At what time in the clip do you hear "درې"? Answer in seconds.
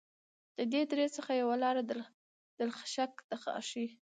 0.91-1.07